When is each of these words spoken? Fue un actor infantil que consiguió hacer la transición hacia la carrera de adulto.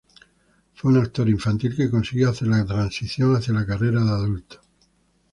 Fue 0.73 0.89
un 0.93 0.97
actor 0.97 1.29
infantil 1.29 1.75
que 1.75 1.91
consiguió 1.91 2.29
hacer 2.31 2.47
la 2.47 2.65
transición 2.65 3.35
hacia 3.35 3.53
la 3.53 3.67
carrera 3.67 4.03
de 4.03 4.09
adulto. 4.09 4.59